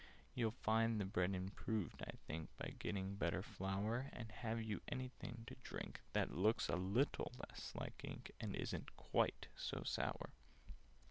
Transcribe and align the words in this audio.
"You'd 0.33 0.55
find 0.55 0.99
the 0.99 1.05
bread 1.05 1.35
improved, 1.35 2.01
I 2.01 2.13
think, 2.25 2.49
By 2.57 2.73
getting 2.79 3.17
better 3.17 3.43
flour: 3.43 4.09
And 4.13 4.31
have 4.31 4.59
you 4.59 4.81
anything 4.87 5.43
to 5.45 5.53
drink 5.61 6.01
That 6.13 6.31
looks 6.35 6.69
a 6.69 6.75
little 6.75 7.31
less 7.37 7.71
like 7.75 8.03
ink, 8.03 8.31
And 8.39 8.55
isn't 8.55 8.95
quite 8.97 9.49
so 9.55 9.83
sour?" 9.85 10.31